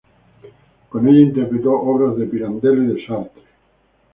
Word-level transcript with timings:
Con 0.89 1.07
ella 1.07 1.19
interpretó 1.21 1.73
obras 1.73 2.17
de 2.17 2.25
Pirandello 2.25 2.81
y 2.81 2.87
de 2.87 3.05
Sartre. 3.05 3.43